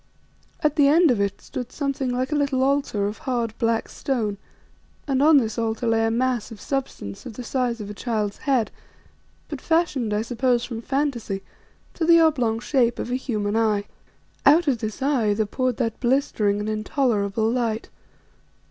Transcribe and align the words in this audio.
At 0.63 0.77
the 0.77 0.87
end 0.87 1.11
of 1.11 1.21
it 1.21 1.41
stood 1.41 1.71
something 1.71 2.09
like 2.09 2.31
a 2.31 2.35
little 2.35 2.63
altar 2.63 3.05
of 3.05 3.19
hard, 3.19 3.55
black 3.59 3.87
stone, 3.87 4.39
and 5.07 5.21
on 5.21 5.37
this 5.37 5.59
altar 5.59 5.85
lay 5.85 6.07
a 6.07 6.09
mass 6.09 6.49
of 6.49 6.59
substance 6.59 7.27
of 7.27 7.33
the 7.33 7.43
size 7.43 7.79
of 7.79 7.87
a 7.87 7.93
child's 7.93 8.39
head, 8.49 8.71
but 9.47 9.61
fashioned, 9.61 10.11
I 10.11 10.23
suppose 10.23 10.65
from 10.65 10.81
fantasy, 10.81 11.43
to 11.93 12.03
the 12.03 12.19
oblong 12.19 12.59
shape 12.59 12.97
of 12.97 13.11
a 13.11 13.15
human 13.15 13.55
eye. 13.55 13.83
Out 14.43 14.67
of 14.67 14.79
this 14.79 15.03
eye 15.03 15.35
there 15.35 15.45
poured 15.45 15.77
that 15.77 15.99
blistering 15.99 16.59
and 16.59 16.67
intolerable 16.67 17.47
light. 17.47 17.89